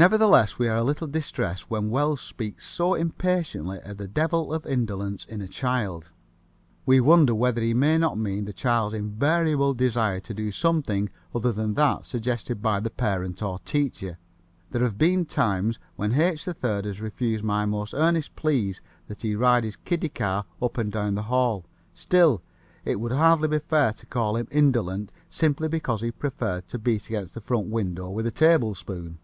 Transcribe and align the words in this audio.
Nevertheless, 0.00 0.60
we 0.60 0.68
are 0.68 0.76
a 0.76 0.84
little 0.84 1.08
distressed 1.08 1.72
when 1.72 1.90
Wells 1.90 2.20
speaks 2.20 2.64
so 2.64 2.94
impatiently 2.94 3.80
of 3.82 3.96
the 3.96 4.06
devil 4.06 4.52
of 4.54 4.64
indolence 4.64 5.24
in 5.24 5.40
a 5.42 5.48
child. 5.48 6.12
We 6.86 7.00
wonder 7.00 7.34
whether 7.34 7.60
he 7.60 7.74
may 7.74 7.98
not 7.98 8.16
mean 8.16 8.44
the 8.44 8.52
child's 8.52 8.94
invariable 8.94 9.74
desire 9.74 10.20
to 10.20 10.32
do 10.32 10.52
something 10.52 11.10
other 11.34 11.50
than 11.50 11.74
that 11.74 12.06
suggested 12.06 12.62
by 12.62 12.78
parent 12.80 13.42
or 13.42 13.58
teacher. 13.64 14.18
There 14.70 14.84
have 14.84 14.98
been 14.98 15.24
times 15.24 15.80
when 15.96 16.12
H. 16.12 16.44
3rd 16.44 16.84
has 16.84 17.00
refused 17.00 17.42
my 17.42 17.66
most 17.66 17.92
earnest 17.92 18.36
pleas 18.36 18.80
that 19.08 19.22
he 19.22 19.34
ride 19.34 19.64
his 19.64 19.74
kiddie 19.74 20.08
car 20.10 20.44
up 20.62 20.78
and 20.78 20.92
down 20.92 21.16
the 21.16 21.22
hall. 21.22 21.64
Still, 21.92 22.40
it 22.84 23.00
would 23.00 23.10
hardly 23.10 23.48
be 23.48 23.58
fair 23.58 23.90
to 23.94 24.06
call 24.06 24.36
him 24.36 24.46
indolent 24.52 25.10
simply 25.28 25.66
because 25.66 26.02
he 26.02 26.12
preferred 26.12 26.68
to 26.68 26.78
beat 26.78 27.08
against 27.08 27.34
the 27.34 27.40
front 27.40 27.66
window 27.66 28.08
with 28.10 28.28
a 28.28 28.30
tablespoon. 28.30 29.18